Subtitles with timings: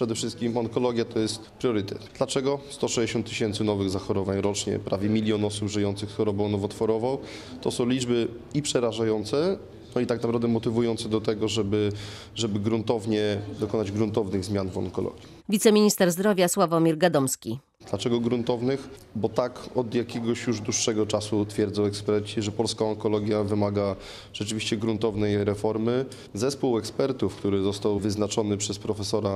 [0.00, 2.10] Przede wszystkim onkologia to jest priorytet.
[2.18, 2.60] Dlaczego?
[2.70, 7.18] 160 tysięcy nowych zachorowań rocznie, prawie milion osób żyjących z chorobą nowotworową.
[7.60, 9.58] To są liczby i przerażające,
[9.94, 11.92] no i tak naprawdę motywujące do tego, żeby,
[12.34, 15.22] żeby gruntownie dokonać gruntownych zmian w onkologii.
[15.48, 17.58] Wiceminister zdrowia Sławomir Gadomski.
[17.90, 18.88] Dlaczego gruntownych?
[19.16, 23.96] Bo tak od jakiegoś już dłuższego czasu twierdzą eksperci, że polska onkologia wymaga
[24.32, 26.04] rzeczywiście gruntownej reformy.
[26.34, 29.30] Zespół ekspertów, który został wyznaczony przez profesora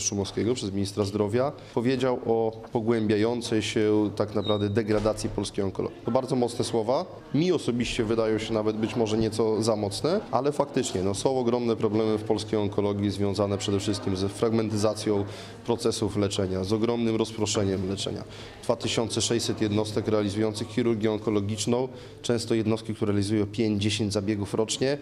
[0.00, 5.98] Szumowskiego, przez ministra zdrowia, powiedział o pogłębiającej się tak naprawdę degradacji polskiej onkologii.
[6.04, 7.04] To bardzo mocne słowa.
[7.34, 11.76] Mi osobiście wydają się nawet być może nieco za mocne, ale faktycznie no, są ogromne
[11.76, 15.24] problemy w polskiej onkologii związane przede wszystkim ze fragmentyzacją
[15.66, 18.24] procesów leczenia, z ogromnym rozproszeniem leczenia.
[18.64, 21.88] 2600 jednostek realizujących chirurgię onkologiczną,
[22.22, 24.98] często jednostki, które realizują 5-10 zabiegów rocznie,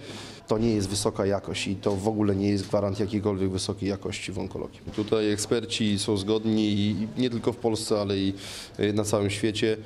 [0.49, 4.33] to nie jest wysoka jakość i to w ogóle nie jest gwarant jakiejkolwiek wysokiej jakości
[4.33, 4.81] w onkologii.
[4.97, 8.33] Tutaj eksperci są zgodni i nie tylko w Polsce, ale i
[8.81, 9.77] y, na całym świecie.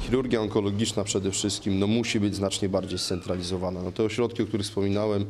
[0.00, 3.82] Chirurgia onkologiczna przede wszystkim no, musi być znacznie bardziej scentralizowana.
[3.82, 5.24] No, te ośrodki, o których wspominałem,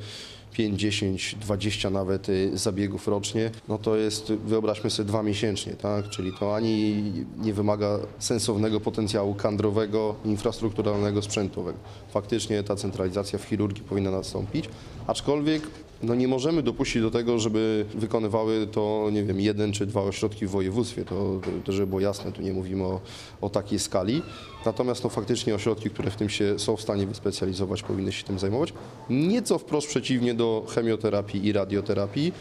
[0.52, 6.08] 5, 10, 20 nawet y, zabiegów rocznie, no to jest, wyobraźmy sobie, dwa miesięcznie, tak?
[6.08, 7.02] Czyli to ani
[7.36, 11.78] nie wymaga sensownego potencjału kadrowego, infrastrukturalnego, sprzętowego.
[12.10, 14.68] Faktycznie ta centralizacja w chirurgii powinna nastąpić,
[15.06, 15.62] aczkolwiek
[16.02, 20.46] no nie możemy dopuścić do tego, żeby wykonywały to, nie wiem, jeden czy dwa ośrodki
[20.46, 21.04] w województwie.
[21.04, 23.00] To, to żeby było jasne, tu nie mówimy o,
[23.40, 24.22] o takiej skali.
[24.66, 28.38] Natomiast no, faktycznie ośrodki, które w tym się są w stanie wyspecjalizować, powinny się tym
[28.38, 28.72] zajmować.
[29.10, 32.32] Nieco wprost przeciwnie do chemioterapii i radioterapii,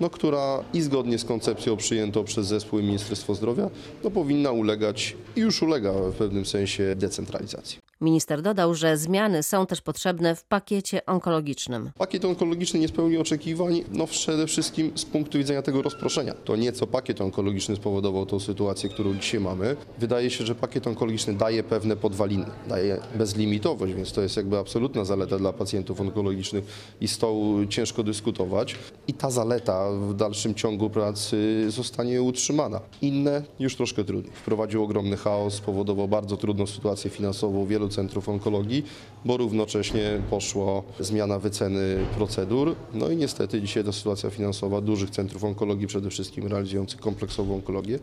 [0.00, 3.70] no, która i zgodnie z koncepcją przyjętą przez zespół i Ministerstwo Zdrowia,
[4.04, 7.83] no, powinna ulegać i już ulega w pewnym sensie decentralizacji.
[8.04, 11.90] Minister dodał, że zmiany są też potrzebne w pakiecie onkologicznym.
[11.98, 16.34] Pakiet onkologiczny nie spełnił oczekiwań, no przede wszystkim z punktu widzenia tego rozproszenia.
[16.34, 19.76] To nieco pakiet onkologiczny spowodował tą sytuację, którą dzisiaj mamy.
[19.98, 25.04] Wydaje się, że pakiet onkologiczny daje pewne podwaliny, daje bezlimitowość, więc to jest jakby absolutna
[25.04, 26.64] zaleta dla pacjentów onkologicznych
[27.00, 28.76] i z tą ciężko dyskutować.
[29.08, 32.80] I ta zaleta w dalszym ciągu pracy zostanie utrzymana.
[33.02, 34.32] Inne już troszkę trudniej.
[34.34, 38.84] Wprowadził ogromny chaos, spowodował bardzo trudną sytuację finansową wielu centrów onkologii,
[39.24, 42.74] bo równocześnie poszło zmiana wyceny procedur.
[42.94, 47.98] No i niestety dzisiaj ta sytuacja finansowa dużych centrów onkologii, przede wszystkim realizujących kompleksową onkologię,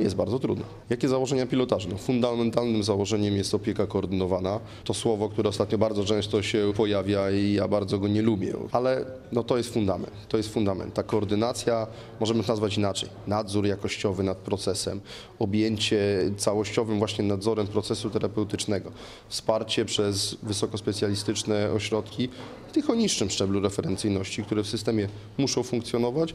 [0.00, 0.64] jest bardzo trudna.
[0.90, 1.92] Jakie założenia pilotażne?
[1.92, 4.60] No, fundamentalnym założeniem jest opieka koordynowana.
[4.84, 9.04] To słowo, które ostatnio bardzo często się pojawia i ja bardzo go nie lubię, ale
[9.32, 10.12] no to jest fundament.
[10.28, 10.94] To jest fundament.
[10.94, 11.86] Ta koordynacja,
[12.20, 13.08] możemy to nazwać inaczej.
[13.26, 15.00] Nadzór jakościowy nad procesem,
[15.38, 18.92] objęcie całościowym właśnie nadzorem procesu terapeutycznego,
[19.28, 22.28] wsparcie przez wysokospecjalistyczne ośrodki,
[22.72, 25.08] tych o niższym szczeblu referencyjności, które w systemie
[25.38, 26.34] muszą funkcjonować,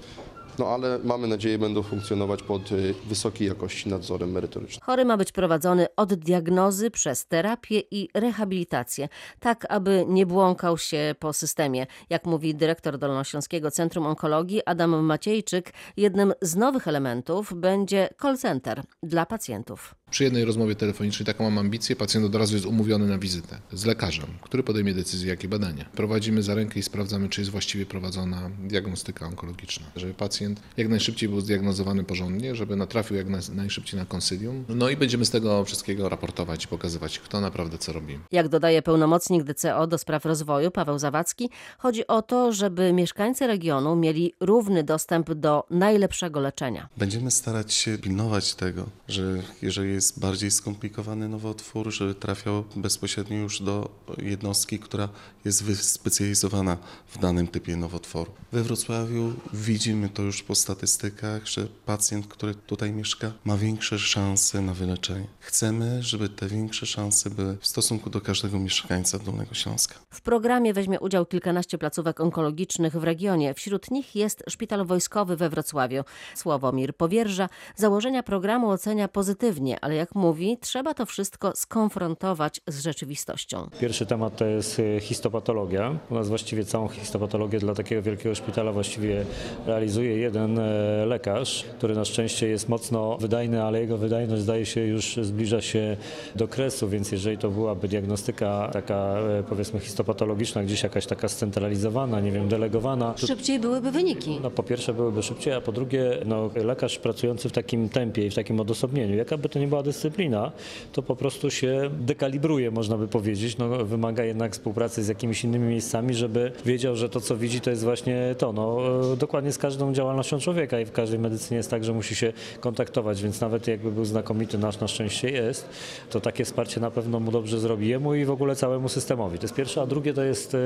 [0.60, 4.82] no ale mamy nadzieję będą funkcjonować pod y, wysokiej jakości nadzorem merytorycznym.
[4.86, 11.16] Chory ma być prowadzony od diagnozy przez terapię i rehabilitację, tak aby nie błąkał się
[11.20, 11.88] po systemie.
[12.10, 18.84] Jak mówi dyrektor Dolnośląskiego Centrum Onkologii Adam Maciejczyk, jednym z nowych elementów będzie call center
[19.04, 19.96] dla pacjentów.
[20.12, 23.86] Przy jednej rozmowie telefonicznej taką mam ambicję, pacjent od razu jest umówiony na wizytę z
[23.86, 25.86] lekarzem, który podejmie decyzję, jakie badania.
[25.96, 29.86] Prowadzimy za rękę i sprawdzamy, czy jest właściwie prowadzona diagnostyka onkologiczna.
[29.96, 30.41] Żeby pacjent
[30.78, 34.66] jak najszybciej był zdiagnozowany porządnie, żeby natrafił jak naj- najszybciej na konsylium.
[34.70, 38.20] No i będziemy z tego wszystkiego raportować i pokazywać, kto naprawdę co robi.
[38.32, 43.96] Jak dodaje pełnomocnik DCO do spraw rozwoju Paweł Zawadzki, chodzi o to, żeby mieszkańcy regionu
[43.96, 46.90] mieli równy dostęp do najlepszego leczenia.
[46.98, 49.22] Będziemy starać się pilnować tego, że
[49.62, 55.10] jeżeli jest bardziej skomplikowany nowotwór, żeby trafiał bezpośrednio już do jednostki, która
[55.46, 58.32] jest wyspecjalizowana w danym typie nowotworu.
[58.52, 64.62] We Wrocławiu widzimy to już po statystykach, że pacjent, który tutaj mieszka, ma większe szanse
[64.62, 65.28] na wyleczenie.
[65.40, 69.96] Chcemy, żeby te większe szanse były w stosunku do każdego mieszkańca Dolnego Śląska.
[70.10, 73.54] W programie weźmie udział kilkanaście placówek onkologicznych w regionie.
[73.54, 76.04] Wśród nich jest Szpital Wojskowy we Wrocławiu.
[76.36, 83.70] Sławomir Powierża założenia programu ocenia pozytywnie, ale jak mówi, trzeba to wszystko skonfrontować z rzeczywistością.
[83.80, 86.00] Pierwszy temat to jest y, histopatologia.
[86.10, 89.26] U nas właściwie całą histopatologię dla takiego wielkiego szpitala właściwie
[89.66, 94.82] realizuje jeden e, lekarz, który na szczęście jest mocno wydajny, ale jego wydajność zdaje się
[94.82, 95.98] już zbliża się
[96.36, 98.96] do kresu, więc jeżeli to byłaby diagnostyka taka
[99.40, 104.40] e, powiedzmy histopatologiczna, gdzieś jakaś taka scentralizowana, nie wiem, delegowana, to Szybciej byłyby wyniki.
[104.44, 108.30] no, po pierwsze byłyby szybciej, a po drugie no, lekarz pracujący w takim tempie i
[108.30, 110.52] w takim odosobnieniu, jaka by to nie była dyscyplina,
[110.92, 113.58] to po prostu się dekalibruje, można by powiedzieć.
[113.58, 117.70] No, wymaga jednak współpracy z jakimiś innymi miejscami, żeby wiedział, że to co widzi to
[117.70, 118.54] jest właśnie to.
[118.54, 118.78] No,
[119.14, 122.16] e, dokładnie z każdą działalnością działalnością człowieka i w każdej medycynie jest tak, że musi
[122.16, 125.70] się kontaktować, więc nawet jakby był znakomity, nasz na szczęście jest,
[126.10, 129.38] to takie wsparcie na pewno mu dobrze zrobi jemu i w ogóle całemu systemowi.
[129.38, 130.58] To jest pierwsze, a drugie to jest e,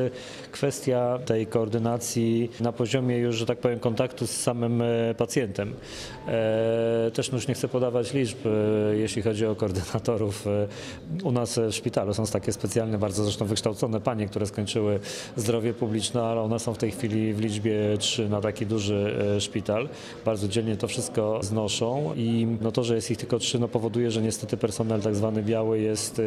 [0.51, 5.73] kwestia tej koordynacji na poziomie już, że tak powiem, kontaktu z samym e, pacjentem.
[6.27, 8.49] E, Też już nie chcę podawać liczb, e,
[8.97, 10.45] jeśli chodzi o koordynatorów.
[11.23, 14.99] U nas w szpitalu są takie specjalne, bardzo zresztą wykształcone panie, które skończyły
[15.35, 19.89] zdrowie publiczne, ale one są w tej chwili w liczbie trzy na taki duży szpital.
[20.25, 24.11] Bardzo dzielnie to wszystko znoszą i no to, że jest ich tylko trzy, no powoduje,
[24.11, 26.23] że niestety personel tak zwany biały jest e,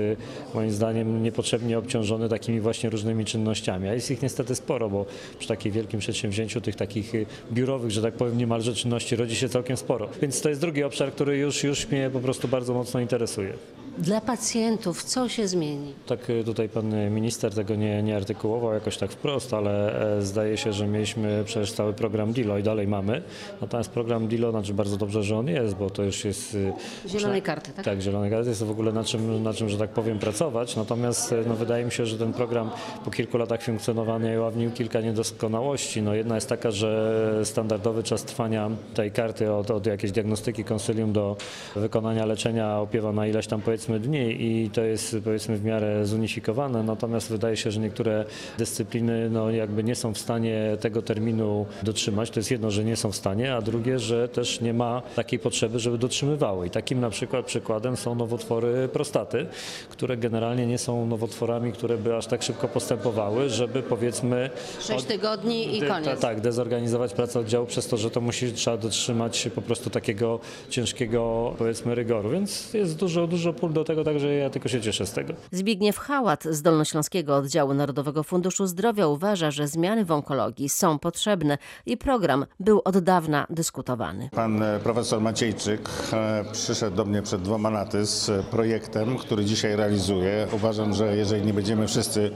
[0.54, 3.88] moim zdaniem niepotrzebnie obciążony takimi właśnie różnymi czynnościami.
[3.88, 5.06] A jest ich niestety sporo, bo
[5.38, 7.18] przy takim wielkim przedsięwzięciu tych takich e,
[7.52, 10.08] biurowych, że tak powiem, niemalże czynności rodzi się całkiem sporo.
[10.22, 13.52] Więc to jest drugi obszar, który już, już mnie po prostu bardzo mocno interesuje.
[13.98, 15.94] Dla pacjentów co się zmieni?
[16.06, 20.56] Tak y, tutaj pan minister tego nie, nie artykułował jakoś tak wprost, ale e, zdaje
[20.56, 23.22] się, że mieliśmy przecież cały program DILO i dalej mamy.
[23.60, 26.54] Natomiast program DILO, znaczy bardzo dobrze, że on jest, bo to już jest...
[26.54, 26.72] y,
[27.08, 27.84] Zielonej karty, tak?
[27.84, 30.76] Tak, zielonej karty jest to w ogóle na czym, na czym, że tak powiem, pracować.
[30.76, 32.70] Natomiast no, wydaje mi się, że ten program
[33.04, 36.02] po kilku latach funkcjonowania ujawnił kilka niedoskonałości.
[36.02, 41.12] No, jedna jest taka, że standardowy czas trwania tej karty od, od jakiejś diagnostyki konsylium
[41.12, 41.36] do
[41.76, 46.82] wykonania leczenia opiewa na ileś tam powiedzmy dni i to jest powiedzmy w miarę zunifikowane.
[46.82, 48.24] Natomiast wydaje się, że niektóre
[48.58, 52.30] dyscypliny no, jakby nie są w stanie tego terminu dotrzymać.
[52.30, 55.38] To jest jedno, że nie są w stanie, a drugie, że też nie ma takiej
[55.38, 56.66] potrzeby, żeby dotrzymywały.
[56.66, 59.46] I takim na przykład przykładem są nowotwory prostaty,
[59.90, 64.50] które generalnie nie są nowotworami, które by aż tak szybko postępowały, żeby powiedzmy
[64.80, 66.04] Sześć tygodni i koniec.
[66.04, 70.40] ta- Tak, dezorganizować pracę oddziału przez to, że to musi, trzeba dotrzymać po prostu takiego
[70.70, 72.30] ciężkiego powiedzmy rygoru.
[72.30, 75.34] Więc jest dużo, dużo pól do tego, także ja tylko się cieszę z tego.
[75.50, 81.58] Zbigniew Hałat z Dolnośląskiego Oddziału Narodowego Funduszu Zdrowia uważa, że zmiany w onkologii są potrzebne
[81.86, 84.28] i program był od dawna dyskutowany.
[84.32, 89.44] Pan e, profesor Maciejczyk e, przyszedł do mnie przed dwoma laty z e, projektem, który
[89.44, 90.46] dzisiaj realizuję.
[90.52, 92.30] Uważam, że jeżeli nie będziemy wszyscy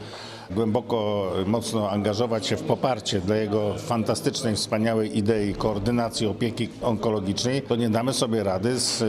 [0.50, 7.76] głęboko, mocno angażować się w poparcie dla jego fantastycznej, wspaniałej idei koordynacji opieki onkologicznej, to
[7.76, 9.04] nie damy sobie rady z,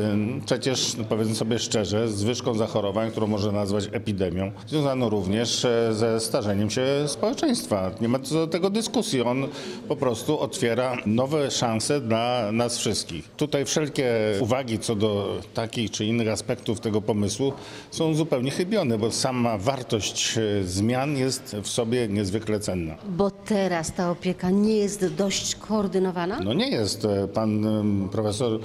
[0.46, 5.94] przecież, no powiedzmy sobie szczerze, z wyżką zachorowań, którą można nazwać epidemią, związaną również e,
[5.94, 7.92] ze starzeniem się społeczeństwa.
[8.02, 9.22] Nie ma co do tego dyskusji.
[9.22, 9.48] On
[9.88, 13.30] po prostu otwiera nowe szanse dla nas wszystkich.
[13.38, 17.54] Tutaj wszelkie uwagi co do takich czy innych aspektów tego pomysłu
[17.92, 22.96] są zupełnie chybione, bo sama wartość e, zmian jest w sobie niezwykle cenna.
[23.10, 26.40] Bo teraz ta opieka nie jest dość koordynowana?
[26.40, 27.06] No nie jest.
[27.06, 27.64] E, Pan
[28.12, 28.60] profesor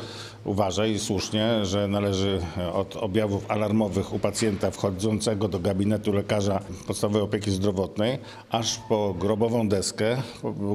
[0.45, 2.41] uważa i słusznie, że należy
[2.73, 2.97] od
[3.39, 8.19] objawów alarmowych u pacjenta wchodzącego do gabinetu lekarza podstawowej opieki zdrowotnej,
[8.51, 10.23] aż po grobową deskę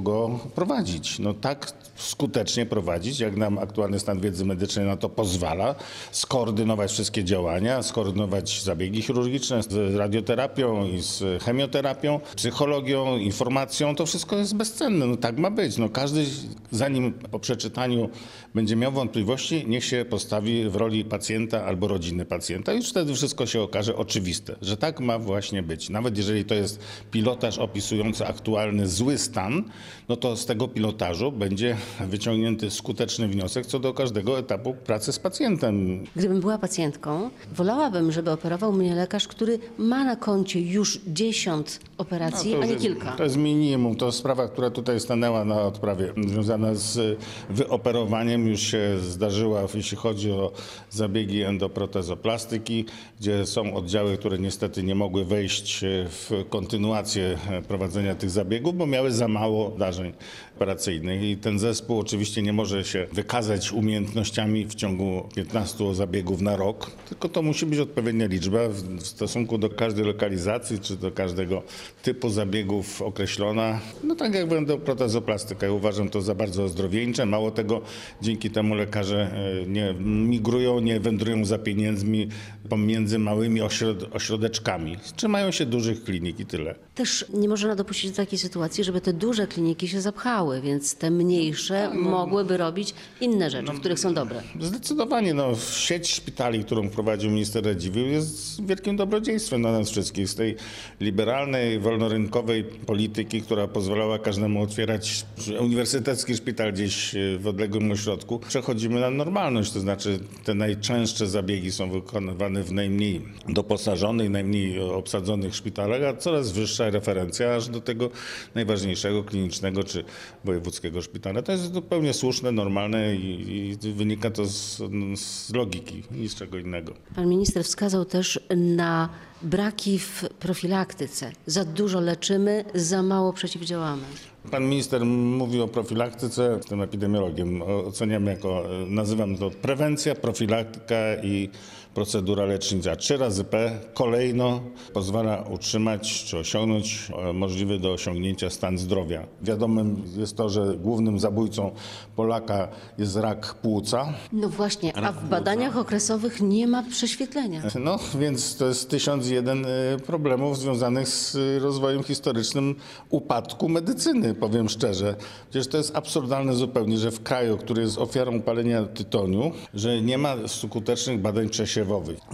[0.01, 1.19] go prowadzić.
[1.19, 5.75] No tak skutecznie prowadzić, jak nam aktualny stan wiedzy medycznej na to pozwala,
[6.11, 14.35] skoordynować wszystkie działania, skoordynować zabiegi chirurgiczne z radioterapią i z chemioterapią, psychologią, informacją, to wszystko
[14.35, 15.05] jest bezcenne.
[15.05, 15.77] No tak ma być.
[15.77, 16.25] No każdy,
[16.73, 18.09] zanim po przeczytaniu
[18.55, 22.73] będzie miał wątpliwości, niech się postawi w roli pacjenta albo rodziny pacjenta.
[22.73, 25.89] Już wtedy wszystko się okaże oczywiste, że tak ma właśnie być.
[25.89, 26.79] Nawet jeżeli to jest
[27.11, 29.63] pilotaż opisujący aktualny zły stan,
[30.09, 31.77] no to z tego pilotażu będzie
[32.07, 36.03] wyciągnięty skuteczny wniosek co do każdego etapu pracy z pacjentem.
[36.15, 42.55] Gdybym była pacjentką, wolałabym, żeby operował mnie lekarz, który ma na koncie już 10 operacji,
[42.55, 43.11] No, a nie kilka.
[43.11, 43.95] To jest minimum.
[43.95, 47.19] To sprawa, która tutaj stanęła na odprawie, związana z
[47.49, 50.51] wyoperowaniem, już się zdarzyła, jeśli chodzi o
[50.89, 52.85] zabiegi endoprotezoplastyki,
[53.19, 59.11] gdzie są oddziały, które niestety nie mogły wejść w kontynuację prowadzenia tych zabiegów, bo miały
[59.11, 60.13] za mało zdarzeń
[60.55, 61.23] operacyjnych.
[61.23, 66.91] I ten zespół oczywiście nie może się wykazać umiejętnościami w ciągu 15 zabiegów na rok,
[67.09, 71.63] tylko to musi być odpowiednia liczba w stosunku do każdej lokalizacji czy do każdego
[72.01, 73.79] typu zabiegów określona.
[74.03, 75.65] No tak jak będą protezoplastyka.
[75.65, 77.25] Ja uważam to za bardzo ozdrowieńcze.
[77.25, 77.81] Mało tego,
[78.21, 79.31] dzięki temu lekarze
[79.63, 82.27] e, nie migrują, nie wędrują za pieniędzmi
[82.69, 84.97] pomiędzy małymi ośrod- ośrodeczkami.
[85.15, 86.75] Trzymają się dużych klinik i tyle.
[86.95, 91.11] Też nie można dopuścić do takiej sytuacji, żeby te duże kliniki się zapchały, więc te
[91.11, 94.41] mniejsze No, mogłyby robić inne rzeczy, w których są dobre.
[94.59, 100.29] Zdecydowanie no, sieć szpitali, którą prowadził minister Radziwiłł jest wielkim dobrodziejstwem dla nas wszystkich.
[100.29, 100.55] Z tej
[100.99, 105.25] liberalnej normalnej, wolnorynkowej polityki, która pozwalała każdemu otwierać
[105.59, 109.71] uniwersytecki szpital gdzieś e, w odległym ośrodku, przechodzimy na normalność.
[109.71, 116.51] To znaczy te najczęstsze zabiegi są wykonywane w najmniej doposażonych, najmniej obsadzonych szpitalach, a coraz
[116.51, 118.09] wyższa referencja aż do tego
[118.55, 120.03] najważniejszego klinicznego czy
[120.43, 121.41] wojewódzkiego szpitala.
[121.41, 124.81] To jest zupełnie słuszne, normalne i, i wynika to z,
[125.19, 126.93] z logiki, nic czego innego.
[127.15, 129.09] Pan minister wskazał też na
[129.43, 131.31] braki w profilaktyce.
[131.45, 134.03] Za dużo leczymy, za mało przeciwdziałamy.
[134.51, 141.49] Pan minister mówi o profilaktyce, jestem epidemiologiem, oceniam jako, nazywam to prewencja, profilaktyka i
[141.93, 142.95] procedura lecznicza.
[142.95, 144.59] Trzy razy P kolejno
[144.93, 149.27] pozwala utrzymać czy osiągnąć e, możliwy do osiągnięcia stan zdrowia.
[149.41, 151.71] Wiadomym jest to, że głównym zabójcą
[152.15, 154.13] Polaka jest rak płuca.
[154.33, 157.61] No właśnie, a w badaniach okresowych nie ma prześwietlenia.
[157.79, 159.69] No, więc to jest tysiąc jeden e,
[160.05, 162.75] problemów związanych z e, rozwojem historycznym
[163.09, 165.15] upadku medycyny, powiem szczerze.
[165.49, 170.17] Przecież to jest absurdalne zupełnie, że w kraju, który jest ofiarą palenia tytoniu, że nie
[170.17, 171.49] ma skutecznych badań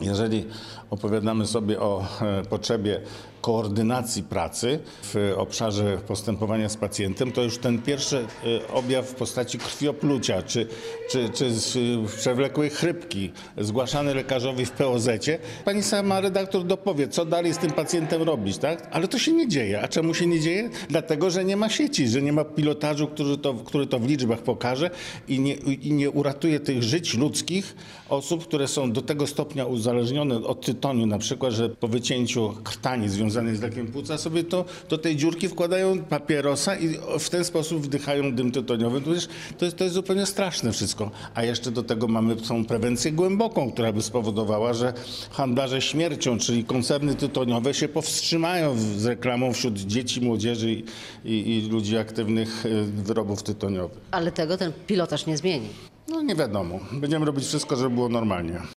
[0.02, 0.46] Jeżeli
[0.90, 3.02] opowiadamy sobie o e, potrzebie
[3.42, 9.58] koordynacji pracy w obszarze postępowania z pacjentem, to już ten pierwszy e, objaw w postaci
[9.58, 10.68] krwioplucia czy,
[11.12, 17.54] czy, czy e, przewlekłej chrypki zgłaszany lekarzowi w POZ-cie, pani sama redaktor dopowie, co dalej
[17.54, 18.88] z tym pacjentem robić, tak?
[18.92, 19.82] Ale to się nie dzieje.
[19.82, 20.70] A czemu się nie dzieje?
[20.90, 24.40] Dlatego, że nie ma sieci, że nie ma pilotażu, który to, który to w liczbach
[24.40, 24.90] pokaże
[25.28, 27.76] i nie, i nie uratuje tych żyć ludzkich
[28.10, 33.10] osób, które są do tego stopnia uzależnione od tytoniu, na przykład, że po wycięciu krtani
[33.10, 37.82] związanej z rakiem płuca sobie to do tej dziurki wkładają papierosa i w ten sposób
[37.82, 39.02] wdychają dym tytoniowy.
[39.02, 41.12] To jest, to jest, to jest zupełnie straszne wszystko.
[41.36, 44.94] A jeszcze do tego mamy tą prewencję głęboką, która by spowodowała, że
[45.32, 50.84] handlarze śmiercią, czyli koncerny tytoniowe się powstrzymają z reklamą wśród dzieci, młodzieży i,
[51.26, 53.98] i, i ludzi aktywnych y, wyrobów tytoniowych.
[54.12, 55.68] Ale tego ten pilotaż nie zmieni.
[56.10, 56.80] No nie wiadomo.
[56.92, 58.62] Będziemy robić wszystko, żeby było normalnie.